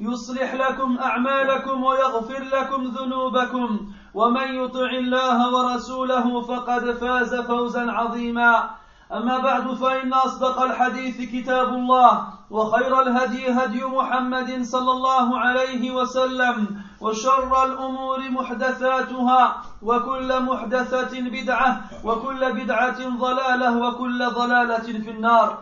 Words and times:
يصلح 0.00 0.54
لكم 0.54 0.98
أعمالكم 0.98 1.84
ويغفر 1.84 2.42
لكم 2.42 2.84
ذنوبكم. 2.84 3.80
ومن 4.14 4.54
يطع 4.54 4.90
الله 4.90 5.54
ورسوله 5.54 6.40
فقد 6.42 6.90
فاز 6.90 7.34
فوزا 7.34 7.92
عظيما. 7.92 8.70
أما 9.12 9.38
بعد 9.38 9.74
فإن 9.74 10.12
أصدق 10.12 10.62
الحديث 10.62 11.30
كتاب 11.32 11.68
الله 11.68 12.26
وخير 12.50 13.02
الهدي 13.02 13.50
هدي 13.52 13.84
محمد 13.84 14.62
صلى 14.62 14.90
الله 14.92 15.38
عليه 15.38 15.90
وسلم 15.90 16.82
وشر 17.00 17.64
الأمور 17.64 18.30
محدثاتها 18.30 19.62
وكل 19.82 20.42
محدثة 20.42 21.20
بدعة 21.20 21.80
وكل 22.04 22.52
بدعة 22.52 23.00
ضلالة 23.18 23.78
وكل 23.78 24.30
ضلالة 24.30 24.88
في 25.04 25.10
النار. 25.10 25.58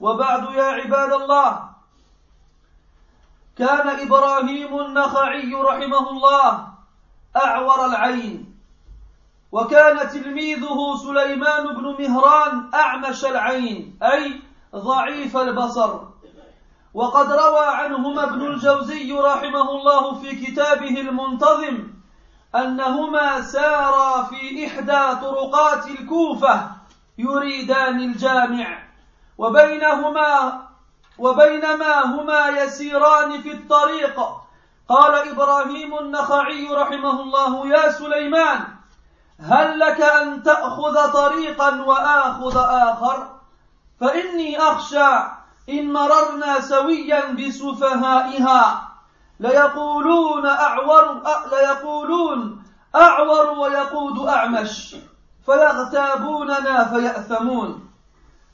وبعد 0.00 0.54
يا 0.54 0.64
عباد 0.64 1.12
الله 1.12 1.71
كان 3.58 3.88
إبراهيم 4.00 4.80
النخعي 4.80 5.54
رحمه 5.54 6.10
الله 6.10 6.68
أعور 7.36 7.86
العين 7.86 8.56
وكان 9.52 10.08
تلميذه 10.08 10.96
سليمان 10.96 11.66
بن 11.66 11.96
مهران 11.98 12.70
أعمش 12.74 13.24
العين 13.24 13.98
أي 14.02 14.40
ضعيف 14.74 15.36
البصر. 15.36 16.00
وقد 16.94 17.32
روى 17.32 17.66
عنهما 17.66 18.24
ابن 18.24 18.46
الجوزي 18.46 19.12
رحمه 19.12 19.70
الله 19.70 20.14
في 20.14 20.46
كتابه 20.46 21.00
المنتظم 21.00 21.88
أنهما 22.54 23.40
سارا 23.40 24.22
في 24.22 24.66
إحدى 24.66 25.20
طرقات 25.20 25.86
الكوفة 25.86 26.70
يريدان 27.18 28.00
الجامع 28.00 28.82
وبينهما 29.38 30.62
وبينما 31.22 32.06
هما 32.06 32.48
يسيران 32.48 33.42
في 33.42 33.52
الطريق. 33.52 34.20
قال 34.88 35.28
إبراهيم 35.28 35.98
النخعي 35.98 36.68
رحمه 36.72 37.20
الله 37.20 37.66
يا 37.68 37.90
سليمان 37.90 38.64
هل 39.40 39.78
لك 39.78 40.00
أن 40.00 40.42
تأخذ 40.42 41.12
طريقا 41.12 41.82
وآخذ 41.82 42.56
آخر؟ 42.56 43.28
فإني 44.00 44.58
أخشى 44.58 45.10
إن 45.68 45.92
مررنا 45.92 46.60
سويا 46.60 47.32
بسفهائها. 47.32 48.88
ليقولون 49.40 50.46
أعور 50.46 51.22
ليقولون 51.52 52.62
أعور 52.94 53.58
ويقود 53.58 54.28
أعمش. 54.28 54.96
فيغتابوننا 55.46 56.84
فيأثمون. 56.84 57.88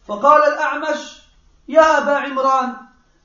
فقال 0.08 0.42
الأعمش 0.52 1.17
يا 1.68 1.98
أبا 1.98 2.16
عمران 2.16 2.76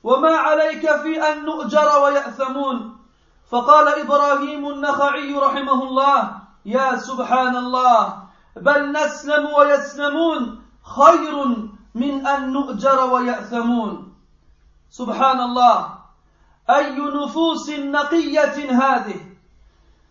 وما 0.04 0.36
عليك 0.36 0.96
في 0.96 1.32
أن 1.32 1.44
نؤجر 1.44 1.98
ويأثمون؟ 2.02 2.96
فقال 3.50 3.88
إبراهيم 3.88 4.68
النخعي 4.68 5.34
رحمه 5.34 5.82
الله 5.82 6.36
يا 6.66 6.96
سبحان 6.96 7.56
الله 7.56 8.22
بل 8.56 8.92
نسلم 8.92 9.46
ويسلمون 9.46 10.62
خير 10.96 11.46
من 11.94 12.26
أن 12.26 12.52
نؤجر 12.52 13.12
ويأثمون. 13.12 14.14
سبحان 14.90 15.40
الله 15.40 15.94
أي 16.70 16.98
نفوس 16.98 17.70
نقية 17.70 18.56
هذه؟ 18.70 19.20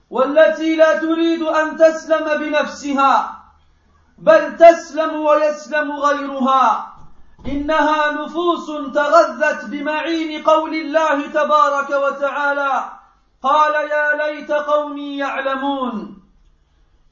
والتي 0.10 0.76
لا 0.76 0.98
تريد 0.98 1.42
أن 1.42 1.78
تسلم 1.78 2.38
بنفسها 2.40 3.44
بل 4.18 4.58
تسلم 4.58 5.16
ويسلم 5.16 5.92
غيرها. 5.92 6.93
إنها 7.46 8.12
نفوس 8.12 8.68
تغذت 8.94 9.66
بمعين 9.66 10.44
قول 10.44 10.74
الله 10.74 11.28
تبارك 11.28 11.90
وتعالى. 11.90 12.92
قال 13.44 13.74
يا 13.90 14.28
ليت 14.28 14.52
قومي 14.52 15.18
يعلمون. 15.18 16.24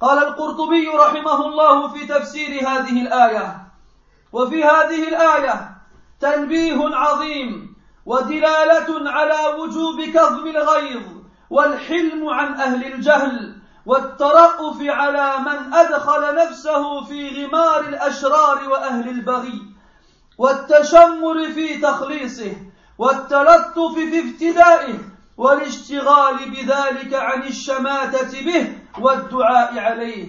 قال 0.02 0.18
القرطبي 0.18 0.88
رحمه 0.88 1.46
الله 1.46 1.88
في 1.88 2.06
تفسير 2.06 2.70
هذه 2.70 3.02
الآية. 3.02 3.72
وفي 4.34 4.64
هذه 4.64 5.08
الآية 5.08 5.72
تنبيه 6.20 6.96
عظيم 6.96 7.76
ودلالة 8.06 9.12
على 9.12 9.56
وجوب 9.60 10.02
كظم 10.02 10.48
الغيظ 10.48 11.04
والحلم 11.50 12.30
عن 12.30 12.54
أهل 12.54 12.94
الجهل 12.94 13.62
والترأف 13.86 14.82
على 14.82 15.38
من 15.38 15.74
أدخل 15.74 16.36
نفسه 16.36 17.04
في 17.04 17.46
غمار 17.46 17.80
الأشرار 17.80 18.70
وأهل 18.70 19.10
البغي. 19.10 19.71
والتشمر 20.42 21.52
في 21.54 21.78
تخليصه 21.78 22.54
والتلطف 22.98 23.94
في 23.96 24.20
ابتدائه 24.20 25.00
والاشتغال 25.38 26.36
بذلك 26.50 27.14
عن 27.14 27.44
الشماتة 27.44 28.46
به 28.46 28.80
والدعاء 29.00 29.80
عليه. 29.80 30.28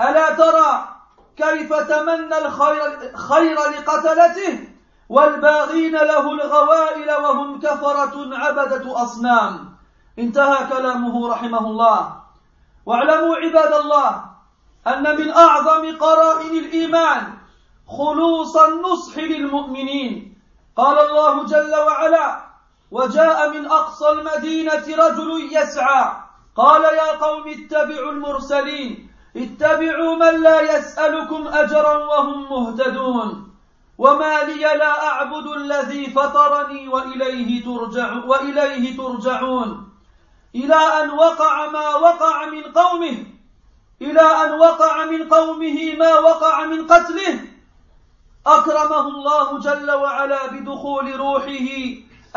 ألا 0.00 0.34
ترى 0.34 0.88
كيف 1.36 1.72
تمنى 1.72 2.38
الخير, 2.38 3.16
خير 3.16 3.54
لقتلته؟ 3.54 4.68
والباغين 5.08 5.92
له 5.92 6.32
الغوائل 6.32 7.10
وهم 7.10 7.60
كفرة 7.60 8.14
عبدة 8.32 9.02
أصنام. 9.02 9.76
انتهى 10.18 10.66
كلامه 10.66 11.28
رحمه 11.28 11.66
الله. 11.66 12.16
واعلموا 12.86 13.36
عباد 13.36 13.72
الله 13.72 14.24
أن 14.86 15.16
من 15.16 15.30
أعظم 15.30 15.96
قرائن 15.98 16.58
الإيمان 16.58 17.45
خلوص 17.88 18.56
النصح 18.56 19.18
للمؤمنين. 19.18 20.36
قال 20.76 20.98
الله 20.98 21.44
جل 21.44 21.74
وعلا 21.74 22.46
وجاء 22.90 23.50
من 23.50 23.66
أقصى 23.66 24.10
المدينة 24.10 24.86
رجل 24.96 25.48
يسعى. 25.52 26.12
قال 26.56 26.84
يا 26.84 27.12
قوم 27.12 27.44
اتبعوا 27.48 28.12
المرسلين. 28.12 29.10
اتبعوا 29.36 30.14
من 30.16 30.42
لا 30.42 30.60
يسألكم 30.60 31.48
أجرا 31.48 31.96
وهم 31.96 32.50
مهتدون. 32.50 33.54
وما 33.98 34.42
لي 34.42 34.60
لا 34.60 35.06
أعبد 35.06 35.46
الذي 35.46 36.06
فطرني 36.06 36.88
وإليه 36.88 37.64
ترجع 37.64 38.24
وإليه 38.24 38.96
ترجعون. 38.96 39.88
إلى 40.54 40.74
أن 40.74 41.10
وقع 41.10 41.66
ما 41.66 41.94
وقع 41.94 42.46
من 42.46 42.62
قومه. 42.62 43.24
إلى 44.02 44.20
أن 44.20 44.52
وقع 44.52 45.04
من 45.04 45.28
قومه 45.28 45.96
ما 45.98 46.18
وقع 46.18 46.64
من 46.64 46.86
قتله. 46.86 47.55
أكرمه 48.46 49.08
الله 49.08 49.58
جل 49.58 49.90
وعلا 49.90 50.46
بدخول 50.46 51.16
روحه 51.16 51.68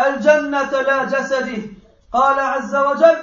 الجنة 0.07 0.71
لا 0.71 1.03
جسده. 1.03 1.61
قال 2.13 2.39
عز 2.39 2.75
وجل 2.75 3.17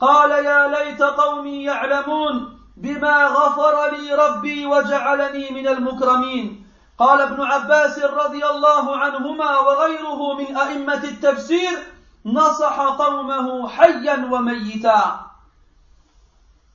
قال 0.00 0.30
يا 0.30 0.68
ليت 0.68 1.02
قومي 1.02 1.64
يعلمون 1.64 2.58
بما 2.76 3.26
غفر 3.26 3.96
لي 3.96 4.14
ربي 4.14 4.66
وجعلني 4.66 5.50
من 5.50 5.68
المكرمين. 5.68 6.66
قال 6.98 7.20
ابن 7.20 7.42
عباس 7.42 7.98
رضي 7.98 8.46
الله 8.46 8.96
عنهما 8.96 9.58
وغيره 9.58 10.34
من 10.34 10.56
أئمة 10.56 11.04
التفسير 11.04 11.78
نصح 12.26 12.80
قومه 12.80 13.68
حيا 13.68 14.28
وميتا. 14.32 15.20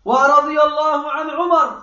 ورضي 0.06 0.62
الله 0.62 1.12
عن 1.12 1.30
عمر 1.30 1.81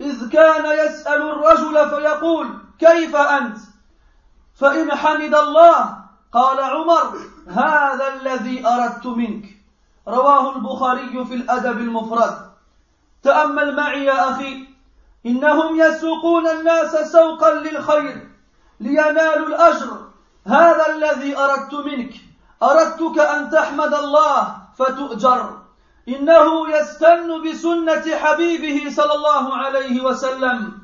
إذ 0.00 0.28
كان 0.30 0.86
يسأل 0.86 1.22
الرجل 1.22 1.90
فيقول 1.90 2.69
كيف 2.80 3.16
أنت؟ 3.16 3.58
فإن 4.54 4.94
حمد 4.94 5.34
الله 5.34 5.96
قال 6.32 6.60
عمر 6.60 7.18
هذا 7.48 8.14
الذي 8.14 8.66
أردت 8.66 9.06
منك. 9.06 9.44
رواه 10.08 10.56
البخاري 10.56 11.24
في 11.24 11.34
الأدب 11.34 11.78
المفرد. 11.78 12.50
تأمل 13.22 13.76
معي 13.76 14.04
يا 14.04 14.30
أخي 14.30 14.66
إنهم 15.26 15.80
يسوقون 15.80 16.48
الناس 16.48 17.12
سوقا 17.12 17.54
للخير 17.54 18.28
لينالوا 18.80 19.46
الأجر. 19.46 20.08
هذا 20.46 20.86
الذي 20.94 21.38
أردت 21.38 21.74
منك. 21.74 22.14
أردتك 22.62 23.18
أن 23.18 23.50
تحمد 23.50 23.94
الله 23.94 24.56
فتؤجر. 24.78 25.58
إنه 26.08 26.70
يستن 26.70 27.42
بسنة 27.42 28.16
حبيبه 28.16 28.90
صلى 28.90 29.14
الله 29.14 29.56
عليه 29.56 30.02
وسلم. 30.02 30.79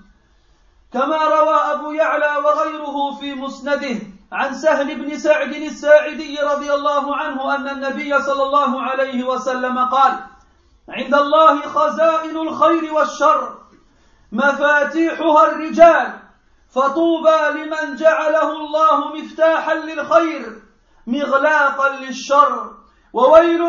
كما 0.96 1.24
روى 1.24 1.54
أبو 1.54 1.92
يعلى 1.92 2.36
وغيره 2.44 3.14
في 3.20 3.34
مسنده 3.34 3.96
عن 4.32 4.54
سهل 4.54 4.94
بن 4.94 5.18
سعد 5.18 5.52
الساعدي 5.52 6.38
رضي 6.40 6.74
الله 6.74 7.16
عنه 7.16 7.54
أن 7.54 7.68
النبي 7.68 8.18
صلى 8.20 8.42
الله 8.42 8.82
عليه 8.82 9.24
وسلم 9.24 9.78
قال 9.78 10.12
عند 10.88 11.14
الله 11.14 11.60
خزائن 11.60 12.36
الخير 12.36 12.94
والشر 12.94 13.58
مفاتيحها 14.32 15.46
الرجال 15.46 16.12
فطوبى 16.70 17.40
لمن 17.54 17.96
جعله 17.96 18.52
الله 18.52 19.14
مفتاحا 19.14 19.74
للخير 19.74 20.62
مغلاقا 21.06 21.88
للشر 21.88 22.70
وويل 23.12 23.62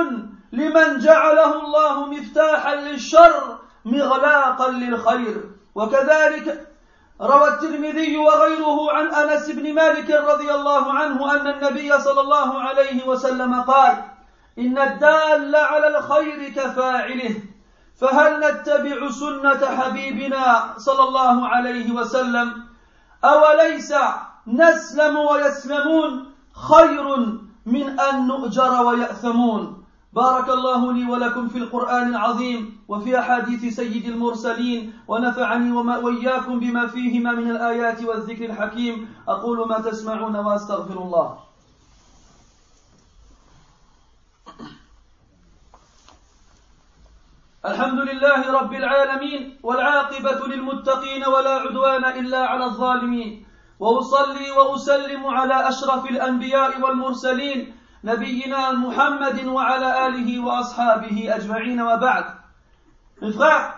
لمن 0.51 0.99
جعله 0.99 1.65
الله 1.65 2.05
مفتاحا 2.05 2.75
للشر 2.75 3.59
مغلاقا 3.85 4.71
للخير 4.71 5.43
وكذلك 5.75 6.76
روى 7.21 7.47
الترمذي 7.47 8.17
وغيره 8.17 8.91
عن 8.91 9.07
أنس 9.07 9.49
بن 9.49 9.73
مالك 9.73 10.11
رضي 10.11 10.51
الله 10.51 10.93
عنه 10.93 11.35
أن 11.35 11.47
النبي 11.47 11.99
صلى 11.99 12.21
الله 12.21 12.59
عليه 12.61 13.07
وسلم 13.07 13.61
قال 13.61 14.03
إن 14.59 14.77
الدال 14.77 15.55
على 15.55 15.97
الخير 15.97 16.49
كفاعله 16.49 17.35
فهل 17.95 18.39
نتبع 18.39 19.09
سنة 19.09 19.65
حبيبنا 19.77 20.73
صلى 20.77 21.03
الله 21.03 21.47
عليه 21.47 21.91
وسلم؟ 21.91 22.65
أوليس 23.23 23.93
نسلم 24.47 25.17
ويسلمون 25.17 26.33
خير 26.53 27.15
من 27.65 27.99
أن 27.99 28.27
نؤجر 28.27 28.83
ويأثمون؟ 28.85 29.86
بارك 30.17 30.49
الله 30.49 30.93
لي 30.93 31.05
ولكم 31.05 31.47
في 31.47 31.57
القرآن 31.57 32.07
العظيم 32.09 32.77
وفي 32.87 33.19
أحاديث 33.19 33.75
سيد 33.75 34.05
المرسلين 34.05 34.93
ونفعني 35.07 35.71
وما 35.71 35.97
وإياكم 35.97 36.59
بما 36.59 36.87
فيهما 36.87 37.31
من 37.31 37.51
الآيات 37.51 38.03
والذكر 38.03 38.45
الحكيم. 38.45 39.09
أقول 39.27 39.67
ما 39.69 39.77
تسمعون 39.79 40.35
وأستغفر 40.35 40.97
الله. 41.01 41.37
الحمد 47.65 47.99
لله 48.09 48.51
رب 48.59 48.73
العالمين 48.73 49.59
والعاقبة 49.63 50.47
للمتقين 50.47 51.23
ولا 51.27 51.55
عدوان 51.63 52.05
إلا 52.05 52.41
على 52.45 52.65
الظالمين. 52.65 53.45
وأصلي 53.79 54.51
وأسلم 54.51 55.25
على 55.25 55.69
أشرف 55.69 56.05
الأنبياء 56.05 56.81
والمرسلين 56.81 57.73
نبينا 58.06 58.72
محمد 58.72 59.46
وعلى 59.46 60.06
آله 60.06 60.40
وأصحابه 60.40 61.36
أجمعين 61.36 61.80
وبعد 61.80 62.24
Mes 63.20 63.32
frères, 63.32 63.74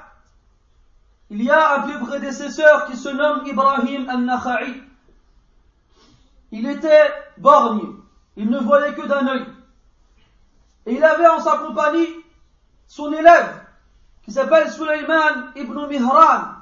il 1.29 1.43
y 1.43 1.51
a 1.51 1.75
un 1.75 1.87
vieux 1.87 1.99
prédécesseur 1.99 2.87
qui 2.87 2.97
se 2.97 3.11
nomme 3.11 3.47
Ibrahim 3.47 4.09
al-Nakha'i. 4.09 4.83
Il 6.51 6.67
était 6.67 7.13
borgne, 7.37 7.95
il 8.37 8.49
ne 8.49 8.59
voyait 8.59 8.95
que 8.95 9.07
d'un 9.07 9.27
œil. 9.27 9.45
Et 10.87 10.95
il 10.95 11.05
avait 11.05 11.27
en 11.27 11.41
sa 11.41 11.59
compagnie 11.59 12.09
son 12.87 13.13
élève, 13.13 13.61
qui 14.25 14.33
s'appelle 14.33 14.71
Sulaiman 14.71 15.51
ibn 15.57 15.87
Mihran, 15.89 16.53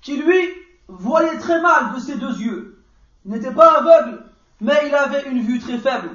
qui 0.00 0.16
lui 0.16 0.48
voyait 0.88 1.38
très 1.38 1.60
mal 1.60 1.94
de 1.94 2.00
ses 2.00 2.16
deux 2.16 2.38
yeux. 2.38 2.82
Il 3.26 3.32
n'était 3.32 3.52
pas 3.52 3.78
aveugle, 3.78 4.24
mais 4.60 4.84
il 4.86 4.94
avait 4.94 5.28
une 5.28 5.42
vue 5.42 5.58
très 5.58 5.78
faible. 5.78 6.10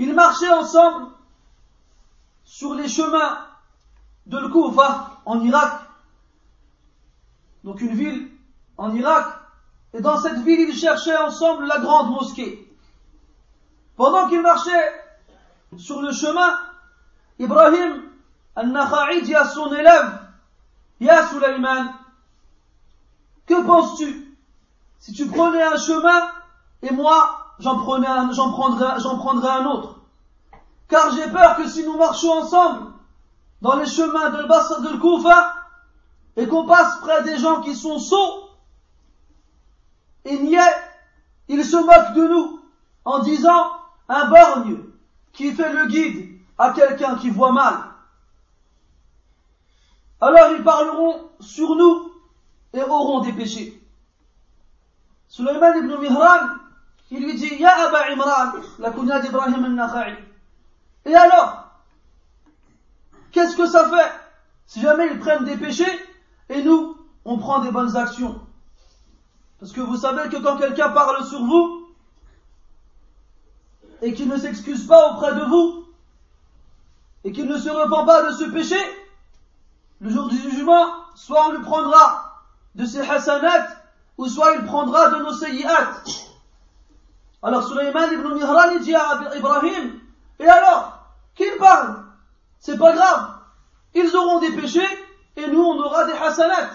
Ils 0.00 0.14
marchaient 0.14 0.48
ensemble 0.48 1.08
sur 2.42 2.72
les 2.72 2.88
chemins 2.88 3.46
de 4.24 4.38
Al-Koufa 4.38 5.20
en 5.26 5.44
Irak, 5.44 5.82
donc 7.64 7.82
une 7.82 7.94
ville 7.94 8.30
en 8.78 8.94
Irak, 8.94 9.26
et 9.92 10.00
dans 10.00 10.18
cette 10.18 10.38
ville 10.38 10.70
ils 10.70 10.74
cherchaient 10.74 11.18
ensemble 11.18 11.66
la 11.66 11.80
grande 11.80 12.12
mosquée. 12.12 12.66
Pendant 13.98 14.26
qu'ils 14.26 14.40
marchaient 14.40 15.04
sur 15.76 16.00
le 16.00 16.12
chemin, 16.12 16.58
Ibrahim 17.38 18.02
al-Nakha'i 18.56 19.20
dit 19.20 19.34
à 19.34 19.44
son 19.44 19.70
élève, 19.70 20.18
Ya 20.98 21.26
Sulaiman, 21.26 21.92
que 23.44 23.66
penses-tu? 23.66 24.34
Si 24.98 25.12
tu 25.12 25.26
prenais 25.26 25.62
un 25.62 25.76
chemin 25.76 26.32
et 26.80 26.90
moi 26.90 27.49
j'en 27.60 27.78
prendrai, 27.78 28.06
un 29.48 29.66
autre. 29.66 30.00
Car 30.88 31.12
j'ai 31.12 31.30
peur 31.30 31.56
que 31.56 31.68
si 31.68 31.84
nous 31.84 31.96
marchons 31.96 32.32
ensemble 32.32 32.92
dans 33.62 33.76
les 33.76 33.86
chemins 33.86 34.30
de 34.30 34.44
Basra 34.48 34.80
de 34.80 34.96
Koufa 34.96 35.54
et 36.36 36.46
qu'on 36.46 36.66
passe 36.66 36.98
près 37.00 37.22
des 37.22 37.38
gens 37.38 37.60
qui 37.60 37.74
sont 37.74 37.98
sots 37.98 38.48
et 40.24 40.38
niais, 40.38 40.58
ils 41.48 41.64
se 41.64 41.76
moquent 41.76 42.14
de 42.14 42.28
nous 42.28 42.60
en 43.04 43.20
disant 43.20 43.70
un 44.08 44.28
borgne 44.28 44.78
qui 45.32 45.52
fait 45.52 45.72
le 45.72 45.86
guide 45.86 46.40
à 46.58 46.72
quelqu'un 46.72 47.16
qui 47.16 47.30
voit 47.30 47.52
mal. 47.52 47.76
Alors 50.20 50.50
ils 50.56 50.62
parleront 50.62 51.30
sur 51.40 51.74
nous 51.76 52.12
et 52.74 52.82
auront 52.82 53.20
des 53.20 53.32
péchés. 53.32 53.80
Sulaiman 55.28 55.78
ibn 55.78 55.96
Mihran 55.96 56.59
il 57.10 57.24
lui 57.24 57.34
dit 57.34 57.54
Ya 57.56 57.88
Aba 57.88 58.10
Imran, 58.12 58.60
la 58.78 58.90
kunya 58.90 59.20
d'Ibrahim 59.20 59.64
al-Nakha'i. 59.64 60.14
Et 61.04 61.14
alors 61.14 61.70
Qu'est-ce 63.32 63.56
que 63.56 63.66
ça 63.66 63.88
fait 63.88 64.12
Si 64.66 64.80
jamais 64.80 65.08
ils 65.12 65.18
prennent 65.18 65.44
des 65.44 65.56
péchés 65.56 66.08
et 66.48 66.62
nous, 66.62 66.96
on 67.24 67.38
prend 67.38 67.60
des 67.60 67.70
bonnes 67.70 67.96
actions? 67.96 68.40
Parce 69.60 69.72
que 69.72 69.80
vous 69.80 69.96
savez 69.96 70.28
que 70.28 70.42
quand 70.42 70.56
quelqu'un 70.56 70.90
parle 70.90 71.24
sur 71.26 71.44
vous 71.44 71.88
et 74.02 74.14
qu'il 74.14 74.28
ne 74.28 74.36
s'excuse 74.36 74.86
pas 74.86 75.12
auprès 75.12 75.34
de 75.34 75.44
vous 75.44 75.84
et 77.24 77.32
qu'il 77.32 77.46
ne 77.46 77.58
se 77.58 77.68
repent 77.68 78.06
pas 78.06 78.22
de 78.26 78.32
ce 78.32 78.44
péché, 78.44 78.78
le 80.00 80.10
jour 80.10 80.28
du 80.28 80.38
jugement, 80.38 80.86
soit 81.14 81.48
on 81.48 81.52
lui 81.52 81.62
prendra 81.62 82.42
de 82.74 82.86
ses 82.86 83.00
hasanat 83.00 83.68
ou 84.16 84.26
soit 84.26 84.54
il 84.54 84.64
prendra 84.64 85.10
de 85.10 85.16
nos 85.16 85.32
sayyi'at. 85.32 86.02
Alors 87.42 87.66
Sulaiman 87.66 88.12
ibn 88.12 88.34
Mihran 88.34 88.78
dit 88.80 88.94
à 88.94 89.30
Ibrahim, 89.36 90.00
et 90.38 90.46
alors, 90.46 91.06
qu'ils 91.34 91.56
parlent 91.58 92.04
C'est 92.58 92.78
pas 92.78 92.92
grave. 92.92 93.38
Ils 93.94 94.14
auront 94.14 94.40
des 94.40 94.52
péchés 94.52 94.86
et 95.36 95.46
nous 95.48 95.62
on 95.62 95.78
aura 95.78 96.04
des 96.04 96.12
hasanats. 96.12 96.70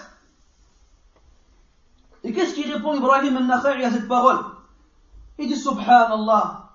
Et 2.24 2.34
qu'est-ce 2.34 2.56
qu'il 2.56 2.72
répond 2.72 2.96
Ibrahim 2.96 3.38
al-Nakha'i 3.38 3.84
à 3.84 3.92
cette 3.92 4.08
parole? 4.08 4.40
Il 5.38 5.48
dit 5.48 5.56
Subhanallah, 5.56 6.70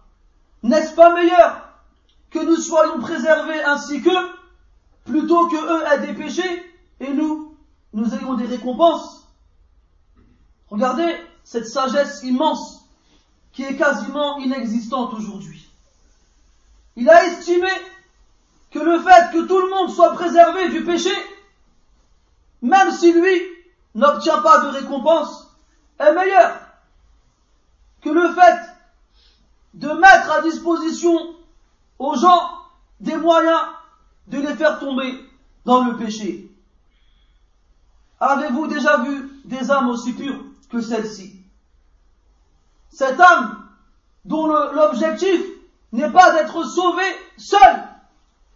n'est-ce 0.62 0.94
pas 0.94 1.14
meilleur 1.14 1.68
que 2.30 2.38
nous 2.38 2.56
soyons 2.56 3.00
préservés 3.00 3.62
ainsi 3.64 4.02
qu'eux, 4.02 4.30
plutôt 5.04 5.48
que 5.48 5.56
eux 5.56 5.84
aient 5.92 6.06
des 6.06 6.14
péchés 6.14 6.72
et 7.00 7.12
nous, 7.12 7.56
nous 7.92 8.14
ayons 8.14 8.34
des 8.34 8.46
récompenses? 8.46 9.26
Regardez 10.68 11.16
cette 11.42 11.66
sagesse 11.66 12.22
immense 12.22 12.88
qui 13.60 13.66
est 13.66 13.76
quasiment 13.76 14.38
inexistante 14.38 15.12
aujourd'hui. 15.12 15.68
Il 16.96 17.10
a 17.10 17.26
estimé 17.26 17.68
que 18.70 18.78
le 18.78 18.98
fait 19.00 19.30
que 19.32 19.46
tout 19.46 19.60
le 19.60 19.68
monde 19.68 19.90
soit 19.90 20.14
préservé 20.14 20.70
du 20.70 20.82
péché, 20.82 21.10
même 22.62 22.90
si 22.90 23.12
lui 23.12 23.38
n'obtient 23.94 24.40
pas 24.40 24.60
de 24.60 24.68
récompense, 24.68 25.54
est 25.98 26.14
meilleur 26.14 26.58
que 28.00 28.08
le 28.08 28.32
fait 28.32 28.60
de 29.74 29.88
mettre 29.88 30.30
à 30.30 30.40
disposition 30.40 31.36
aux 31.98 32.16
gens 32.16 32.50
des 33.00 33.18
moyens 33.18 33.60
de 34.28 34.38
les 34.38 34.56
faire 34.56 34.78
tomber 34.78 35.22
dans 35.66 35.84
le 35.84 35.98
péché. 35.98 36.50
Avez-vous 38.20 38.68
déjà 38.68 39.02
vu 39.02 39.28
des 39.44 39.70
âmes 39.70 39.90
aussi 39.90 40.14
pures 40.14 40.44
que 40.70 40.80
celle-ci 40.80 41.39
cette 42.90 43.20
âme 43.20 43.68
dont 44.24 44.46
l'objectif 44.46 45.40
n'est 45.92 46.10
pas 46.10 46.32
d'être 46.32 46.62
sauvé 46.64 47.02
seul, 47.36 47.88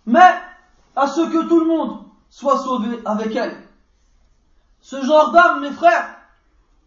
mais 0.06 0.34
à 0.94 1.06
ce 1.06 1.20
que 1.22 1.48
tout 1.48 1.60
le 1.60 1.66
monde 1.66 2.04
soit 2.28 2.58
sauvé 2.58 3.00
avec 3.04 3.34
elle. 3.34 3.56
Ce 4.80 5.02
genre 5.02 5.32
d'âme, 5.32 5.60
mes 5.60 5.72
frères, 5.72 6.16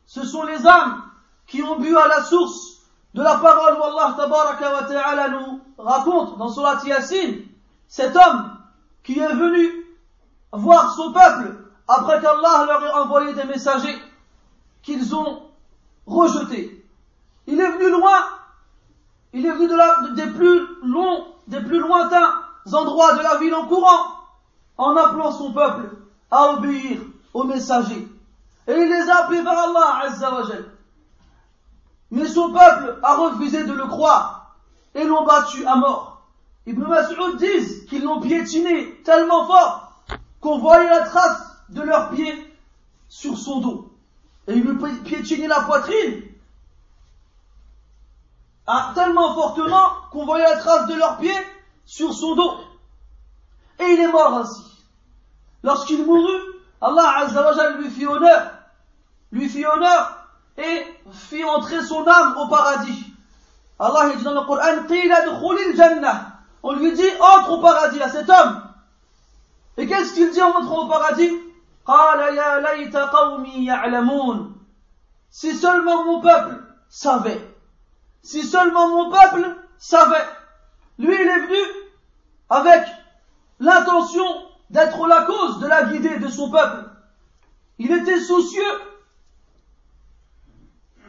ce 0.06 0.24
sont 0.26 0.44
les 0.44 0.66
âmes 0.68 1.04
qui 1.48 1.64
ont 1.64 1.80
bu 1.80 1.96
à 1.98 2.08
la 2.08 2.24
source 2.24 2.78
de 3.14 3.24
la 3.24 3.38
parole 3.38 3.78
où 3.80 3.84
Allah 3.84 4.16
wa 4.18 4.84
ta'ala 4.84 5.30
nous 5.30 5.62
raconte 5.78 6.38
dans 6.38 6.50
Surat 6.50 6.80
Yasin 6.86 7.40
cet 7.88 8.16
homme 8.16 8.58
qui 9.04 9.20
est 9.20 9.34
venu 9.34 9.86
voir 10.52 10.94
son 10.96 11.12
peuple 11.12 11.58
après 11.88 12.22
qu'Allah 12.22 12.66
leur 12.66 12.86
ait 12.86 13.00
envoyé 13.02 13.34
des 13.34 13.46
messagers 13.46 13.98
qu'ils 14.84 15.16
ont 15.16 15.44
rejetés. 16.06 16.77
Il 17.48 17.60
est 17.60 17.72
venu 17.72 17.90
loin, 17.90 18.26
il 19.34 19.46
est 19.46 19.52
venu 19.52 19.68
de 19.68 20.16
des 20.16 20.32
plus 20.34 20.68
longs, 20.84 21.26
des 21.48 21.62
plus 21.62 21.80
lointains 21.80 22.34
endroits 22.74 23.14
de 23.14 23.24
la 23.24 23.38
ville 23.38 23.56
en 23.56 23.68
courant, 23.68 24.12
en 24.78 24.96
appelant 24.98 25.32
son 25.32 25.54
peuple 25.54 25.90
à 26.30 26.54
obéir 26.54 27.00
aux 27.34 27.46
messagers. 27.46 28.08
Et 28.68 28.74
il 28.74 28.90
les 28.90 29.10
a 29.10 29.24
appelés 29.24 29.42
vers 29.42 29.58
Allah 29.58 30.02
Azza 30.04 30.34
wa 30.34 30.44
Mais 32.12 32.28
son 32.28 32.52
peuple 32.52 33.00
a 33.02 33.16
refusé 33.16 33.64
de 33.64 33.72
le 33.72 33.86
croire 33.86 34.58
et 34.94 35.06
l'ont 35.06 35.26
battu 35.26 35.66
à 35.66 35.76
mort. 35.76 36.22
Ibn 36.66 36.84
Mas'ud 36.84 37.38
disent 37.38 37.86
qu'ils 37.86 38.04
l'ont 38.04 38.20
piétiné 38.20 39.02
tellement 39.06 39.46
fort 39.46 39.94
qu'on 40.42 40.58
voyait 40.58 40.90
la 40.90 41.02
trace 41.02 41.64
de 41.70 41.82
leurs 41.82 42.10
pieds 42.10 42.54
sur 43.08 43.38
son 43.38 43.62
dos. 43.62 43.94
Et 44.48 44.54
ils 44.54 44.64
lui 44.64 44.78
piétinaient 45.06 45.48
la 45.48 45.62
poitrine 45.62 46.24
ah, 48.68 48.92
tellement 48.94 49.34
fortement 49.34 49.92
qu'on 50.12 50.26
voyait 50.26 50.44
la 50.44 50.58
trace 50.58 50.88
de 50.88 50.96
leurs 50.96 51.18
pieds 51.18 51.48
sur 51.86 52.14
son 52.14 52.36
dos. 52.36 52.58
Et 53.80 53.86
il 53.86 54.00
est 54.02 54.12
mort 54.12 54.34
ainsi. 54.34 54.64
Lorsqu'il 55.64 56.06
mourut, 56.06 56.42
Allah 56.82 57.20
Azzawajal 57.20 57.78
lui 57.78 57.90
fit 57.90 58.06
honneur, 58.06 58.52
lui 59.32 59.48
fit 59.48 59.66
honneur 59.66 60.28
et 60.58 60.86
fit 61.12 61.46
entrer 61.46 61.82
son 61.82 62.06
âme 62.06 62.38
au 62.38 62.48
paradis. 62.50 63.14
Allah 63.80 64.12
dit 64.16 64.24
dans 64.24 64.34
le 64.34 64.42
Coran, 64.42 64.86
on 66.64 66.74
lui 66.74 66.94
dit 66.94 67.10
entre 67.22 67.52
au 67.52 67.62
paradis 67.62 68.02
à 68.02 68.10
cet 68.10 68.30
homme. 68.30 68.64
Et 69.78 69.88
qu'est-ce 69.88 70.14
qu'il 70.14 70.32
dit 70.32 70.42
en 70.42 70.50
entrant 70.50 70.86
au 70.86 70.90
paradis 70.90 71.32
Si 75.30 75.56
seulement 75.56 76.06
mon 76.06 76.22
peuple 76.22 76.64
savait. 76.90 77.57
Si 78.28 78.44
seulement 78.44 78.90
mon 78.90 79.10
peuple 79.10 79.56
savait. 79.78 80.28
Lui, 81.00 81.16
il 81.16 81.28
est 81.30 81.40
venu 81.46 81.58
avec 82.50 82.86
l'intention 83.62 84.26
d'être 84.70 85.08
la 85.08 85.22
cause 85.22 85.60
de 85.60 85.68
la 85.68 85.84
guidée 85.86 86.20
de 86.20 86.28
son 86.28 86.52
peuple. 86.52 86.90
Il 87.80 87.90
était 87.90 88.20
soucieux. 88.20 88.82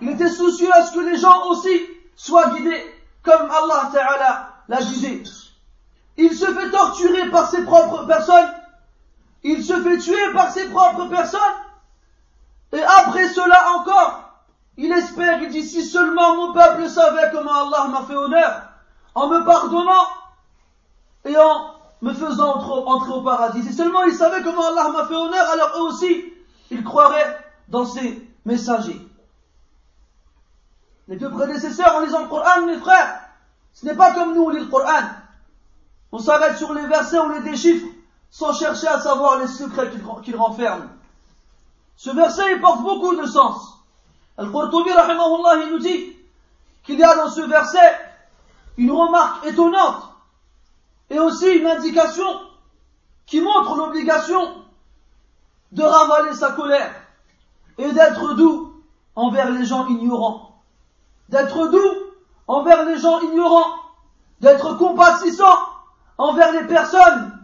Il 0.00 0.10
était 0.10 0.28
soucieux 0.28 0.72
à 0.72 0.84
ce 0.84 0.92
que 0.92 1.00
les 1.00 1.16
gens 1.16 1.48
aussi 1.48 1.80
soient 2.14 2.50
guidés 2.50 2.84
comme 3.25 3.50
Allah 3.50 3.90
Ta'ala 3.92 4.52
l'a 4.68 4.80
guidé. 4.80 5.25
Il 6.18 6.32
se 6.32 6.46
fait 6.46 6.70
torturer 6.70 7.30
par 7.30 7.50
ses 7.50 7.64
propres 7.64 8.06
personnes. 8.06 8.54
Il 9.42 9.64
se 9.64 9.75
fait 9.82 9.98
tuer 9.98 10.32
par 10.34 10.52
ses 10.52 10.68
propres 10.68 11.06
personnes. 11.06 11.40
Et 12.72 12.82
après 12.82 13.28
cela 13.28 13.72
encore, 13.75 14.27
il 14.78 14.92
espère, 14.92 15.42
il 15.42 15.49
dit, 15.49 15.64
si 15.64 15.85
seulement 15.85 16.37
mon 16.37 16.52
peuple 16.52 16.88
savait 16.88 17.30
comment 17.32 17.52
Allah 17.52 17.88
m'a 17.88 18.02
fait 18.02 18.14
honneur, 18.14 18.62
en 19.16 19.28
me 19.28 19.44
pardonnant 19.44 20.06
et 21.25 21.37
en 21.37 21.75
me 22.00 22.14
faisant 22.14 22.54
entrer 22.54 23.12
au 23.12 23.23
paradis. 23.23 23.64
Si 23.64 23.75
seulement 23.75 24.04
ils 24.04 24.14
savaient 24.14 24.42
comment 24.44 24.68
Allah 24.68 24.90
m'a 24.90 25.06
fait 25.06 25.16
honneur, 25.16 25.50
alors 25.50 25.70
eux 25.78 25.88
aussi, 25.88 26.32
ils 26.70 26.85
croiraient 26.85 27.38
dans 27.66 27.85
ces 27.85 28.25
messagers. 28.44 29.04
Les 31.08 31.16
deux 31.16 31.30
prédécesseurs 31.30 31.97
en 31.97 32.00
lisant 32.00 32.23
le 32.23 32.28
Coran, 32.28 32.64
mes 32.64 32.78
frères, 32.78 33.20
ce 33.73 33.85
n'est 33.85 33.97
pas 33.97 34.12
comme 34.12 34.35
nous, 34.35 34.44
on 34.44 34.50
lit 34.50 34.61
le 34.61 34.66
Coran. 34.66 35.08
On 36.12 36.20
s'arrête 36.20 36.56
sur 36.56 36.73
les 36.73 36.87
versets, 36.87 37.18
on 37.18 37.30
les 37.30 37.40
déchiffre, 37.40 37.87
sans 38.30 38.52
chercher 38.52 38.87
à 38.87 39.00
savoir 39.00 39.40
les 39.40 39.49
secrets 39.49 39.90
qu'il 40.23 40.37
renferme. 40.37 40.88
Ce 41.97 42.11
verset, 42.11 42.52
il 42.54 42.61
porte 42.61 42.82
beaucoup 42.82 43.16
de 43.16 43.26
sens. 43.26 43.77
Al-Qurtubi, 44.38 44.90
il 44.90 45.71
nous 45.73 45.78
dit 45.78 46.16
qu'il 46.85 46.99
y 46.99 47.02
a 47.02 47.16
dans 47.16 47.28
ce 47.28 47.40
verset 47.40 47.99
une 48.76 48.92
remarque 48.92 49.45
étonnante 49.47 50.04
et 51.11 51.18
aussi 51.18 51.49
une 51.49 51.66
indication 51.66 52.25
qui 53.26 53.40
montre 53.40 53.75
l'obligation 53.75 54.64
de 55.73 55.83
ravaler 55.83 56.35
sa 56.35 56.52
colère 56.52 56.95
et 57.78 57.90
d'être 57.92 58.35
doux 58.35 58.73
envers 59.16 59.50
les 59.50 59.64
gens 59.64 59.88
ignorants. 59.88 60.62
D'être 61.28 61.66
doux 61.68 61.95
envers 62.47 62.85
les 62.85 62.97
gens 62.97 63.21
ignorants. 63.21 63.75
D'être 64.40 64.75
compatissant 64.75 65.59
envers 66.16 66.52
les 66.52 66.66
personnes 66.68 67.38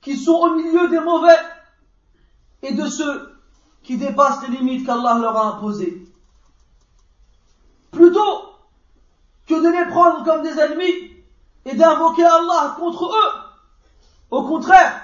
qui 0.00 0.16
sont 0.16 0.32
au 0.32 0.54
milieu 0.54 0.88
des 0.88 1.00
mauvais 1.00 1.38
et 2.62 2.72
de 2.72 2.86
ceux 2.86 3.36
qui 3.82 3.98
dépassent 3.98 4.42
les 4.48 4.56
limites 4.56 4.86
qu'Allah 4.86 5.18
leur 5.20 5.36
a 5.36 5.56
imposées. 5.56 6.09
Plutôt 8.00 8.54
que 9.46 9.62
de 9.62 9.68
les 9.68 9.90
prendre 9.90 10.24
comme 10.24 10.42
des 10.42 10.58
ennemis 10.58 11.22
et 11.66 11.76
d'invoquer 11.76 12.24
Allah 12.24 12.74
contre 12.78 13.04
eux. 13.04 13.32
Au 14.30 14.42
contraire, 14.44 15.02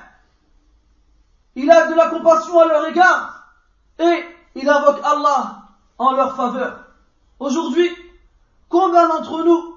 il 1.56 1.70
a 1.70 1.88
de 1.88 1.94
la 1.94 2.08
compassion 2.08 2.58
à 2.58 2.64
leur 2.64 2.86
égard 2.86 3.52
et 3.98 4.24
il 4.54 4.66
invoque 4.66 5.04
Allah 5.04 5.64
en 5.98 6.12
leur 6.12 6.36
faveur. 6.36 6.86
Aujourd'hui, 7.38 7.94
combien 8.70 9.08
d'entre 9.08 9.44
nous 9.44 9.76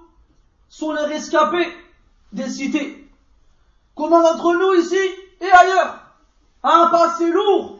sont 0.69 0.93
les 0.93 1.03
rescapés 1.03 1.75
des 2.31 2.49
cités? 2.49 3.05
Combien 3.95 4.21
d'entre 4.21 4.53
nous 4.53 4.81
ici 4.81 5.09
et 5.41 5.51
ailleurs 5.51 5.99
a 6.63 6.85
un 6.85 6.87
passé 6.87 7.29
lourd, 7.29 7.79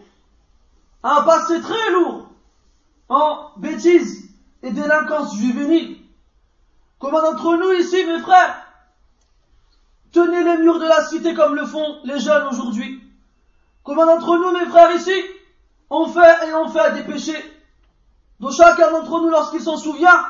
un 1.01 1.21
passé 1.21 1.61
très 1.61 1.91
lourd 1.91 2.27
en 3.07 3.51
bêtises 3.55 4.18
et 4.63 4.71
délinquance 4.71 5.35
juvénile. 5.37 5.97
Combien 6.99 7.21
d'entre 7.21 7.55
nous 7.55 7.71
ici, 7.73 8.03
mes 8.05 8.19
frères, 8.19 8.65
tenez 10.11 10.43
les 10.43 10.57
murs 10.57 10.79
de 10.79 10.85
la 10.85 11.03
cité 11.05 11.33
comme 11.33 11.55
le 11.55 11.65
font 11.65 11.99
les 12.03 12.19
jeunes 12.19 12.47
aujourd'hui? 12.47 13.01
Combien 13.83 14.05
d'entre 14.05 14.37
nous, 14.37 14.51
mes 14.51 14.65
frères 14.65 14.93
ici, 14.95 15.13
ont 15.89 16.07
fait 16.07 16.47
et 16.47 16.53
ont 16.53 16.69
fait 16.69 16.93
des 16.93 17.03
péchés? 17.03 17.43
Dont 18.39 18.51
chacun 18.51 18.91
d'entre 18.91 19.21
nous, 19.21 19.29
lorsqu'il 19.29 19.61
s'en 19.61 19.77
souvient, 19.77 20.25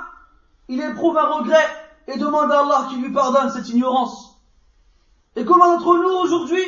il 0.68 0.82
éprouve 0.82 1.18
un 1.18 1.26
regret 1.26 1.68
et 2.08 2.18
demande 2.18 2.52
à 2.52 2.62
Allah 2.62 2.88
qu'il 2.90 3.02
lui 3.02 3.12
pardonne 3.12 3.52
cette 3.52 3.70
ignorance. 3.70 4.36
Et 5.36 5.46
combien 5.46 5.68
d'entre 5.68 5.98
nous 5.98 6.10
aujourd'hui, 6.10 6.64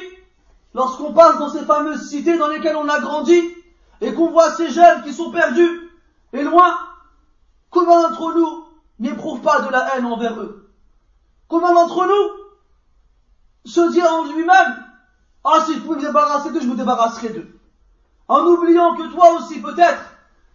lorsqu'on 0.74 1.14
passe 1.14 1.38
dans 1.38 1.50
ces 1.50 1.66
fameuses 1.66 2.10
cités 2.10 2.38
dans 2.38 2.48
lesquelles 2.48 2.76
on 2.76 2.90
a 2.90 3.00
grandi, 3.00 3.42
et 4.02 4.14
qu'on 4.14 4.32
voit 4.32 4.52
ces 4.52 4.70
jeunes 4.70 5.04
qui 5.04 5.14
sont 5.14 5.32
perdus 5.32 5.92
et 6.34 6.44
loin, 6.44 6.78
combien 7.72 8.02
d'entre 8.02 8.34
nous 8.36 8.66
n'éprouve 9.00 9.42
pas 9.42 9.62
de 9.62 9.70
la 9.70 9.96
haine 9.96 10.06
envers 10.06 10.40
eux? 10.40 10.70
Combien 11.48 11.74
d'entre 11.74 12.06
nous 12.06 13.72
se 13.72 13.92
dit 13.92 14.04
en 14.04 14.32
lui-même 14.32 14.86
Ah, 15.44 15.62
si 15.66 15.74
je 15.74 15.80
pouvais 15.80 15.96
me 15.96 16.02
débarrasser 16.02 16.52
d'eux, 16.52 16.62
je 16.62 16.68
me 16.68 16.76
débarrasserai 16.76 17.30
d'eux. 17.30 17.60
En 18.28 18.46
oubliant 18.46 18.96
que 18.96 19.12
toi 19.12 19.34
aussi, 19.34 19.60
peut-être, 19.60 20.04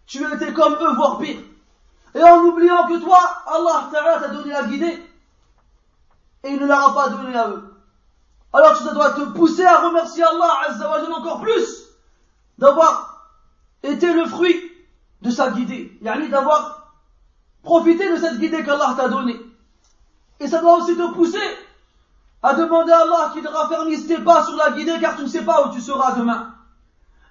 tu 0.06 0.24
étais 0.32 0.52
comme 0.52 0.74
eux, 0.74 0.94
voire 0.94 1.18
pire. 1.18 1.40
Et 2.14 2.22
en 2.22 2.38
oubliant 2.44 2.86
que 2.86 2.98
toi, 3.00 3.18
Allah 3.46 3.90
t'a 3.92 4.28
donné 4.28 4.50
la 4.50 4.62
guidée, 4.64 5.02
et 6.44 6.50
il 6.50 6.60
ne 6.60 6.66
l'aura 6.66 6.94
pas 6.94 7.08
donné 7.10 7.36
à 7.36 7.48
eux. 7.48 7.76
Alors 8.52 8.76
ça 8.76 8.94
doit 8.94 9.12
te 9.12 9.22
pousser 9.32 9.64
à 9.64 9.82
remercier 9.82 10.22
Allah 10.22 10.60
Azzawajal 10.68 11.12
encore 11.12 11.40
plus 11.42 11.88
d'avoir 12.56 13.28
été 13.82 14.12
le 14.14 14.24
fruit 14.24 14.72
de 15.20 15.30
sa 15.30 15.50
guidée. 15.50 15.98
Profitez 17.66 18.08
de 18.08 18.16
cette 18.16 18.38
guidée 18.38 18.62
qu'Allah 18.62 18.94
t'a 18.96 19.08
donnée. 19.08 19.40
Et 20.38 20.46
ça 20.46 20.60
doit 20.60 20.76
aussi 20.76 20.96
te 20.96 21.12
pousser 21.14 21.42
à 22.40 22.54
demander 22.54 22.92
à 22.92 23.00
Allah 23.00 23.30
qu'il 23.32 23.44
raffermisse 23.44 24.06
tes 24.06 24.18
pas 24.18 24.44
sur 24.44 24.54
la 24.54 24.70
guidée 24.70 24.96
car 25.00 25.16
tu 25.16 25.22
ne 25.22 25.26
sais 25.26 25.44
pas 25.44 25.66
où 25.66 25.74
tu 25.74 25.80
seras 25.80 26.12
demain. 26.12 26.54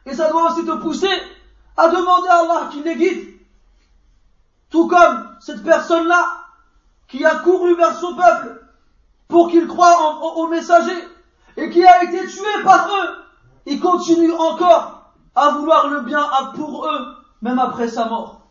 Et 0.05 0.13
ça 0.13 0.29
doit 0.29 0.51
aussi 0.51 0.65
te 0.65 0.73
pousser 0.73 1.21
à 1.77 1.87
demander 1.87 2.27
à 2.27 2.39
Allah 2.39 2.69
qu'il 2.69 2.83
les 2.83 2.97
guide. 2.97 3.39
Tout 4.69 4.89
comme 4.89 5.37
cette 5.39 5.63
personne-là 5.63 6.25
qui 7.07 7.23
a 7.23 7.35
couru 7.35 7.73
vers 7.77 7.95
son 7.95 8.17
peuple 8.17 8.61
pour 9.29 9.49
qu'il 9.49 9.65
croie 9.67 10.21
aux 10.35 10.47
messagers 10.49 11.07
et 11.55 11.69
qui 11.69 11.85
a 11.87 12.03
été 12.03 12.27
tué 12.27 12.63
par 12.65 12.89
eux, 12.89 13.23
il 13.67 13.79
continue 13.79 14.33
encore 14.33 15.13
à 15.33 15.51
vouloir 15.51 15.87
le 15.87 16.01
bien 16.01 16.27
pour 16.55 16.87
eux, 16.87 17.15
même 17.41 17.59
après 17.59 17.87
sa 17.87 18.09
mort. 18.09 18.44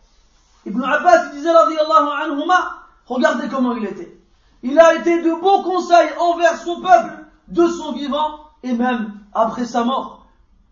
Ibn 0.66 0.82
Abbas 0.82 1.26
disait, 1.32 1.50
anhuma, 1.50 2.86
regardez 3.06 3.48
comment 3.48 3.74
il 3.76 3.84
était. 3.84 4.18
Il 4.62 4.78
a 4.78 4.94
été 4.94 5.22
de 5.22 5.30
beaux 5.40 5.62
conseils 5.62 6.10
envers 6.18 6.56
son 6.56 6.80
peuple 6.80 7.24
de 7.48 7.66
son 7.66 7.92
vivant 7.92 8.40
et 8.62 8.72
même 8.72 9.12
après 9.34 9.66
sa 9.66 9.84
mort. 9.84 10.26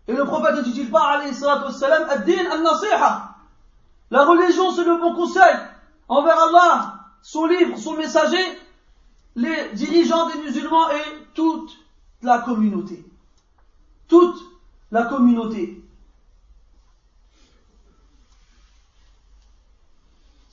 Et 0.07 0.13
le 0.13 0.25
prophète 0.25 0.55
ne 0.55 0.61
dit-il 0.61 0.89
pas, 0.89 1.03
alayhi 1.03 1.33
salatu 1.33 1.65
wassalam, 1.65 2.09
ad-din 2.09 2.49
al-nasiha. 2.51 3.35
La 4.09 4.25
religion, 4.25 4.71
c'est 4.71 4.83
le 4.83 4.97
bon 4.97 5.15
conseil 5.15 5.55
envers 6.07 6.39
Allah, 6.39 6.95
son 7.21 7.45
livre, 7.45 7.77
son 7.77 7.93
messager, 7.93 8.43
les 9.35 9.69
dirigeants 9.73 10.27
des 10.29 10.39
musulmans 10.39 10.89
et 10.89 11.27
toute 11.33 11.71
la 12.21 12.39
communauté. 12.39 13.05
Toute 14.07 14.39
la 14.91 15.03
communauté. 15.05 15.82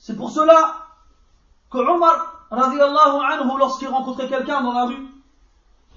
C'est 0.01 0.17
pour 0.17 0.31
cela 0.31 0.87
que 1.69 1.77
Omar, 1.77 2.47
anhu, 2.49 3.57
lorsqu'il 3.59 3.87
rencontrait 3.87 4.27
quelqu'un 4.27 4.61
dans 4.61 4.73
la 4.73 4.85
rue, 4.85 5.07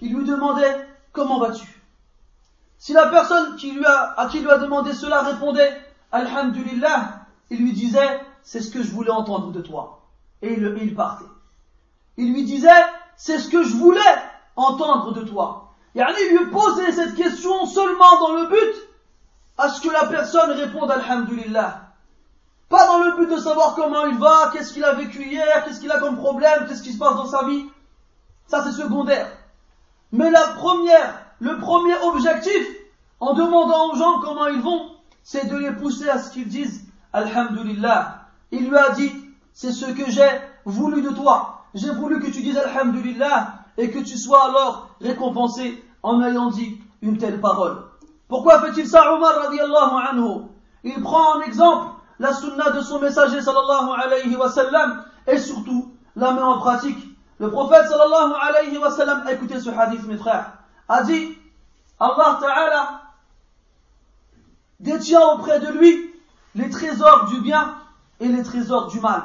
il 0.03 0.15
lui 0.15 0.27
demandait 0.27 0.87
Comment 1.11 1.39
vas-tu? 1.39 1.83
Si 2.77 2.93
la 2.93 3.07
personne 3.07 3.55
à 3.55 4.27
qui 4.27 4.41
lui 4.41 4.51
a 4.51 4.59
demandé 4.59 4.93
cela 4.93 5.23
répondait 5.23 5.73
Alhamdulillah, 6.13 7.21
il 7.49 7.61
lui 7.61 7.73
disait 7.73 8.21
C'est 8.43 8.61
ce 8.61 8.71
que 8.71 8.83
je 8.83 8.91
voulais 8.91 9.11
entendre 9.11 9.53
de 9.53 9.63
toi. 9.63 10.03
Et 10.43 10.53
il, 10.53 10.95
partait. 10.95 11.25
Il 12.19 12.35
lui 12.35 12.45
disait 12.45 12.69
C'est 13.17 13.39
ce 13.39 13.49
que 13.49 13.63
je 13.63 13.75
voulais 13.75 14.01
entendre 14.55 15.15
de 15.15 15.23
toi. 15.23 15.73
Et 15.95 16.03
il 16.03 16.37
lui 16.37 16.51
posait 16.51 16.93
cette 16.93 17.15
question 17.15 17.65
seulement 17.65 18.21
dans 18.21 18.35
le 18.35 18.49
but 18.49 18.89
à 19.57 19.71
ce 19.71 19.81
que 19.81 19.91
la 19.91 20.07
personne 20.09 20.51
réponde 20.51 20.91
Alhamdulillah. 20.91 21.84
Pas 22.69 22.87
dans 22.87 22.99
le 22.99 23.17
but 23.17 23.35
de 23.35 23.41
savoir 23.41 23.75
comment 23.75 24.07
il 24.07 24.19
va, 24.19 24.51
qu'est-ce 24.53 24.73
qu'il 24.73 24.85
a 24.85 24.95
vécu 24.95 25.25
hier, 25.25 25.65
qu'est-ce 25.65 25.81
qu'il 25.81 25.93
a 25.93 25.99
comme 25.99 26.17
problème, 26.17 26.67
qu'est-ce 26.67 26.83
qui 26.83 26.93
se 26.93 26.99
passe 26.99 27.15
dans 27.17 27.27
sa 27.27 27.45
vie. 27.45 27.65
Ça 28.47 28.63
c'est 28.63 28.73
secondaire. 28.73 29.29
Mais 30.13 30.31
la 30.31 30.43
première, 30.57 31.19
le 31.41 31.59
premier 31.59 31.95
objectif, 32.05 32.67
en 33.21 33.35
demandant 33.35 33.91
aux 33.91 33.97
gens 33.97 34.21
comment 34.21 34.47
ils 34.47 34.61
vont, 34.61 34.91
c'est 35.23 35.49
de 35.49 35.57
les 35.57 35.73
pousser 35.73 36.09
à 36.09 36.19
ce 36.19 36.31
qu'ils 36.31 36.49
disent 36.49 36.87
Alhamdulillah. 37.13 38.27
Il 38.51 38.69
lui 38.69 38.77
a 38.77 38.91
dit, 38.91 39.13
c'est 39.53 39.73
ce 39.73 39.87
que 39.87 40.11
j'ai 40.11 40.29
voulu 40.65 41.03
de 41.03 41.11
toi. 41.11 41.65
J'ai 41.75 41.91
voulu 41.91 42.21
que 42.21 42.31
tu 42.31 42.43
dises 42.43 42.59
Alhamdulillah 42.59 43.55
et 43.77 43.91
que 43.91 43.99
tu 43.99 44.17
sois 44.17 44.45
alors 44.45 44.91
récompensé 45.01 45.83
en 46.03 46.23
ayant 46.23 46.51
dit 46.51 46.81
une 47.03 47.19
telle 47.19 47.41
parole. 47.41 47.85
Pourquoi 48.29 48.61
fait-il 48.61 48.87
ça 48.87 49.13
Omar 49.13 49.35
anhu? 49.51 50.45
Il 50.83 51.01
prend 51.03 51.37
en 51.37 51.41
exemple 51.41 51.94
la 52.19 52.33
sunna 52.33 52.71
de 52.71 52.81
son 52.81 53.01
messager 53.01 53.41
sallallahu 53.41 53.91
alayhi 54.01 54.37
wa 54.37 54.49
sallam 54.51 55.05
et 55.27 55.39
surtout 55.39 55.93
la 56.17 56.33
met 56.33 56.43
en 56.43 56.59
pratique. 56.59 56.99
Le 57.39 57.51
prophète 57.51 57.89
sallallahu 57.89 58.33
alayhi 58.41 58.79
wa 58.79 58.91
sallam, 58.91 59.25
écoutez 59.29 59.61
ce 59.61 59.71
hadith 59.71 60.05
mes 60.07 60.17
frères, 60.17 60.53
a 60.89 61.03
dit 61.03 61.37
Allah 61.99 62.39
ta'ala 62.41 63.01
détient 64.81 65.27
auprès 65.35 65.61
de 65.61 65.69
lui 65.69 66.13
les 66.55 66.71
trésors 66.71 67.27
du 67.27 67.41
bien 67.41 67.77
et 68.21 68.29
les 68.29 68.43
trésors 68.43 68.89
du 68.89 69.01
mal. 69.01 69.23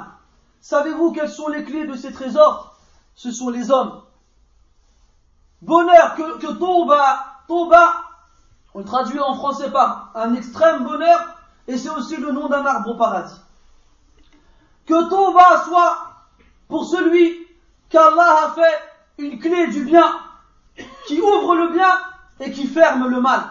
Savez-vous 0.62 1.12
quelles 1.12 1.29
sont 1.29 1.48
les 1.48 1.63
clés 1.63 1.88
de 1.88 1.96
ces 1.96 2.12
trésors? 2.12 2.75
Ce 3.15 3.31
sont 3.31 3.50
les 3.50 3.72
hommes. 3.72 4.01
Bonheur 5.62 6.15
que, 6.15 6.39
que 6.39 6.53
tomba, 6.53 7.25
on 8.74 8.84
traduit 8.84 9.19
en 9.19 9.36
français 9.36 9.72
par 9.72 10.12
un 10.15 10.34
extrême 10.36 10.84
bonheur, 10.84 11.38
et 11.69 11.77
c'est 11.77 11.89
aussi 11.89 12.17
le 12.17 12.31
nom 12.31 12.49
d'un 12.49 12.65
arbre 12.65 12.89
au 12.89 12.95
paradis. 12.95 13.39
Que 14.88 15.07
Tomba 15.07 15.65
soit 15.65 15.97
pour 16.67 16.83
celui 16.83 17.47
qu'Allah 17.89 18.45
a 18.45 18.51
fait 18.55 19.23
une 19.23 19.38
clé 19.38 19.67
du 19.67 19.85
bien, 19.85 20.19
qui 21.05 21.21
ouvre 21.21 21.55
le 21.55 21.69
bien 21.69 21.91
et 22.39 22.51
qui 22.51 22.65
ferme 22.65 23.07
le 23.07 23.21
mal. 23.21 23.41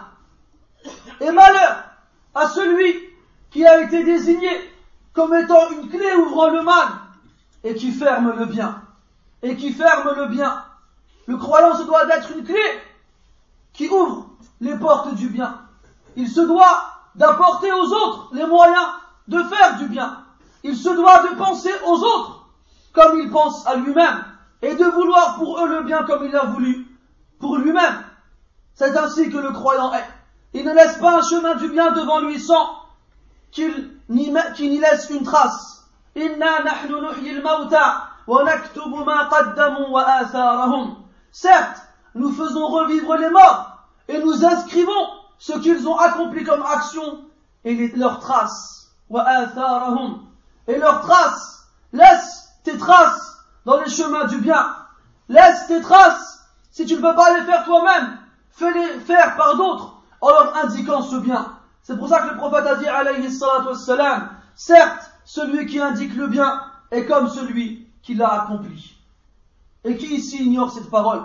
Et 1.20 1.30
malheur 1.30 1.84
à 2.34 2.48
celui 2.48 2.92
qui 3.52 3.64
a 3.64 3.82
été 3.82 4.02
désigné 4.02 4.50
comme 5.12 5.34
étant 5.34 5.70
une 5.70 5.88
clé 5.88 6.12
ouvrant 6.14 6.50
le 6.50 6.62
mal 6.62 6.88
et 7.62 7.76
qui 7.76 7.92
ferme 7.92 8.34
le 8.36 8.46
bien. 8.46 8.82
Et 9.42 9.54
qui 9.54 9.72
ferme 9.72 10.12
le 10.16 10.26
bien. 10.26 10.64
Le 11.26 11.36
croyant 11.36 11.76
se 11.76 11.84
doit 11.84 12.06
d'être 12.06 12.32
une 12.36 12.44
clé 12.44 12.82
qui 13.72 13.88
ouvre 13.88 14.26
les 14.60 14.76
portes 14.76 15.14
du 15.14 15.28
bien. 15.28 15.60
Il 16.16 16.28
se 16.28 16.40
doit 16.40 16.97
d'apporter 17.14 17.72
aux 17.72 17.92
autres 17.92 18.28
les 18.32 18.46
moyens 18.46 18.88
de 19.28 19.42
faire 19.42 19.78
du 19.78 19.86
bien. 19.86 20.24
Il 20.62 20.76
se 20.76 20.88
doit 20.88 21.22
de 21.28 21.36
penser 21.36 21.72
aux 21.86 22.02
autres 22.02 22.46
comme 22.92 23.20
il 23.20 23.30
pense 23.30 23.66
à 23.66 23.76
lui-même 23.76 24.24
et 24.62 24.74
de 24.74 24.84
vouloir 24.84 25.36
pour 25.36 25.60
eux 25.60 25.68
le 25.68 25.82
bien 25.82 26.02
comme 26.04 26.24
il 26.24 26.32
l'a 26.32 26.44
voulu 26.44 26.86
pour 27.38 27.56
lui-même. 27.56 28.04
C'est 28.74 28.96
ainsi 28.96 29.30
que 29.30 29.38
le 29.38 29.52
croyant 29.52 29.92
est. 29.92 30.08
Il 30.54 30.64
ne 30.64 30.72
laisse 30.72 30.96
pas 30.96 31.18
un 31.18 31.22
chemin 31.22 31.54
du 31.56 31.68
bien 31.68 31.92
devant 31.92 32.20
lui 32.20 32.40
sans 32.40 32.78
qu'il 33.50 33.90
n'y 34.08 34.30
laisse 34.78 35.10
une 35.10 35.22
trace. 35.22 35.86
Certes, 41.32 41.82
nous 42.14 42.32
faisons 42.32 42.66
revivre 42.66 43.16
les 43.16 43.30
morts 43.30 43.78
et 44.08 44.18
nous 44.18 44.44
inscrivons 44.44 45.17
ce 45.38 45.52
qu'ils 45.58 45.88
ont 45.88 45.96
accompli 45.96 46.44
comme 46.44 46.62
action 46.62 47.24
et 47.64 47.88
leurs 47.96 48.20
traces. 48.20 48.92
Et 49.10 50.78
leurs 50.78 51.00
traces. 51.00 51.66
Laisse 51.92 52.48
tes 52.64 52.76
traces 52.76 53.38
dans 53.64 53.80
les 53.80 53.88
chemins 53.88 54.26
du 54.26 54.38
bien. 54.38 54.76
Laisse 55.28 55.66
tes 55.68 55.80
traces. 55.80 56.46
Si 56.70 56.84
tu 56.86 56.96
ne 56.96 57.00
peux 57.00 57.14
pas 57.14 57.38
les 57.38 57.44
faire 57.44 57.64
toi-même, 57.64 58.18
fais-les 58.50 59.00
faire 59.00 59.36
par 59.36 59.56
d'autres 59.56 59.94
en 60.20 60.28
leur 60.28 60.56
indiquant 60.56 61.02
ce 61.02 61.16
bien. 61.16 61.54
C'est 61.82 61.96
pour 61.96 62.08
ça 62.08 62.20
que 62.20 62.30
le 62.30 62.36
prophète 62.36 62.66
a 62.66 62.76
dit, 62.76 62.86
alayhi 62.86 63.28
wassalam, 63.40 64.30
certes, 64.54 65.10
celui 65.24 65.66
qui 65.66 65.80
indique 65.80 66.14
le 66.14 66.26
bien 66.26 66.62
est 66.90 67.06
comme 67.06 67.28
celui 67.28 67.88
qui 68.02 68.14
l'a 68.14 68.42
accompli. 68.42 68.96
Et 69.84 69.96
qui 69.96 70.16
ici 70.16 70.44
ignore 70.44 70.70
cette 70.70 70.90
parole? 70.90 71.24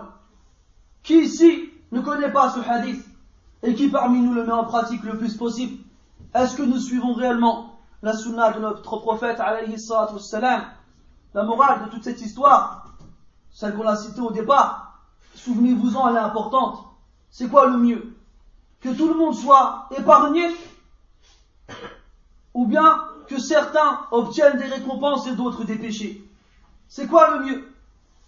Qui 1.01 1.19
ici 1.19 1.69
ne 1.91 2.01
connaît 2.01 2.31
pas 2.31 2.49
ce 2.49 2.59
hadith? 2.59 3.05
Et 3.63 3.73
qui 3.73 3.87
parmi 3.89 4.19
nous 4.19 4.33
le 4.33 4.45
met 4.45 4.51
en 4.51 4.65
pratique 4.65 5.03
le 5.03 5.17
plus 5.17 5.35
possible 5.35 5.81
Est-ce 6.35 6.55
que 6.55 6.63
nous 6.63 6.77
suivons 6.77 7.13
réellement 7.13 7.79
la 8.01 8.13
sunna 8.13 8.51
de 8.51 8.59
notre 8.59 8.97
prophète 8.97 9.39
alayhi 9.39 9.79
salam 9.79 10.65
La 11.33 11.43
morale 11.43 11.85
de 11.85 11.89
toute 11.89 12.03
cette 12.03 12.21
histoire, 12.21 12.87
celle 13.51 13.73
qu'on 13.73 13.87
a 13.87 13.95
citée 13.95 14.19
au 14.19 14.31
départ, 14.31 14.99
souvenez-vous-en, 15.35 16.09
elle 16.09 16.17
est 16.17 16.19
importante. 16.19 16.83
C'est 17.31 17.47
quoi 17.47 17.67
le 17.67 17.77
mieux? 17.77 18.15
Que 18.81 18.89
tout 18.89 19.07
le 19.07 19.15
monde 19.15 19.33
soit 19.33 19.87
épargné 19.97 20.45
ou 22.53 22.67
bien 22.67 22.99
que 23.27 23.39
certains 23.39 24.01
obtiennent 24.11 24.57
des 24.57 24.65
récompenses 24.67 25.25
et 25.27 25.35
d'autres 25.35 25.63
des 25.63 25.77
péchés? 25.77 26.21
C'est 26.89 27.07
quoi 27.07 27.37
le 27.37 27.45
mieux? 27.45 27.73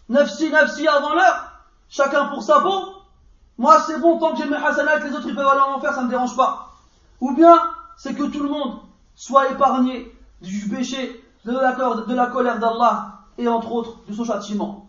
Nafsi, 0.08 0.50
nafsi 0.50 0.88
avant 0.88 1.14
l'heure 1.14 1.52
Chacun 1.90 2.28
pour 2.28 2.42
sa 2.42 2.62
peau 2.62 2.95
moi, 3.59 3.79
c'est 3.87 4.01
bon, 4.01 4.19
tant 4.19 4.33
que 4.33 4.39
j'ai 4.39 4.49
mes 4.49 4.57
hasanat, 4.57 5.01
les 5.01 5.13
autres 5.13 5.29
ils 5.29 5.35
peuvent 5.35 5.47
aller 5.47 5.61
en 5.61 5.77
enfer, 5.77 5.93
ça 5.93 6.01
ne 6.01 6.07
me 6.07 6.11
dérange 6.11 6.35
pas. 6.35 6.71
Ou 7.21 7.35
bien, 7.35 7.61
c'est 7.97 8.15
que 8.15 8.23
tout 8.23 8.43
le 8.43 8.49
monde 8.49 8.79
soit 9.15 9.51
épargné 9.51 10.11
du 10.41 10.67
péché, 10.69 11.23
de 11.45 11.53
la, 11.53 11.73
de 11.75 12.15
la 12.15 12.27
colère 12.29 12.59
d'Allah, 12.59 13.21
et 13.37 13.49
entre 13.49 13.71
autres, 13.73 13.99
de 14.09 14.15
son 14.15 14.25
châtiment. 14.25 14.87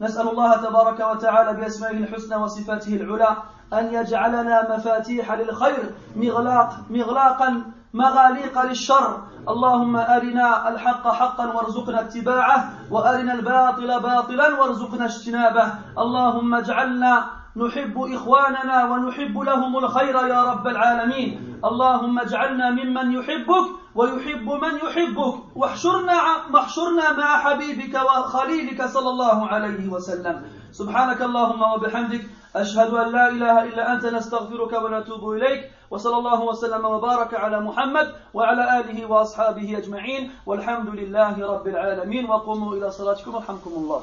نسأل 0.00 0.28
الله 0.28 0.56
تبارك 0.56 1.00
وتعالى 1.00 1.52
بأسمائه 1.54 1.98
الحسنى 1.98 2.36
وصفاته 2.36 2.96
العلى 2.96 3.36
أن 3.72 3.94
يجعلنا 3.94 4.76
مفاتيح 4.76 5.32
للخير 5.32 5.94
مغلاق 6.16 6.70
مغلاقا 6.90 7.62
مغاليق 7.94 8.62
للشر 8.62 9.22
اللهم 9.48 9.96
أرنا 9.96 10.68
الحق 10.68 11.08
حقا 11.08 11.46
وارزقنا 11.54 12.00
اتباعه 12.00 12.70
وأرنا 12.90 13.32
الباطل 13.34 14.00
باطلا 14.00 14.60
وارزقنا 14.60 15.04
اجتنابه 15.04 15.72
اللهم 15.98 16.54
اجعلنا 16.54 17.35
نحب 17.57 17.97
إخواننا 18.13 18.85
ونحب 18.85 19.39
لهم 19.39 19.77
الخير 19.77 20.15
يا 20.15 20.43
رب 20.43 20.67
العالمين. 20.67 21.59
اللهم 21.65 22.19
اجعلنا 22.19 22.69
ممن 22.69 23.11
يحبك 23.11 23.65
ويحب 23.95 24.49
من 24.49 24.73
يحبك. 24.85 25.33
واحشرنا 25.55 26.17
محشرنا 26.49 27.17
مع 27.17 27.39
حبيبك 27.39 27.95
وخليلك 27.95 28.85
صلى 28.85 29.09
الله 29.09 29.47
عليه 29.47 29.89
وسلم. 29.89 30.41
سبحانك 30.71 31.21
اللهم 31.21 31.61
وبحمدك 31.61 32.23
أشهد 32.55 32.93
أن 32.93 33.11
لا 33.11 33.29
إله 33.29 33.63
إلا 33.63 33.93
أنت 33.93 34.05
نستغفرك 34.05 34.73
ونتوب 34.83 35.31
إليك. 35.31 35.71
وصلى 35.91 36.17
الله 36.17 36.41
وسلم 36.41 36.85
وبارك 36.85 37.33
على 37.33 37.59
محمد 37.59 38.07
وعلى 38.33 38.79
آله 38.79 39.05
وأصحابه 39.05 39.77
أجمعين. 39.77 40.31
والحمد 40.45 40.89
لله 40.89 41.33
رب 41.53 41.67
العالمين. 41.67 42.29
وقوموا 42.29 42.75
إلى 42.75 42.91
صلاتكم 42.91 43.35
رحمكم 43.35 43.71
الله 43.77 44.01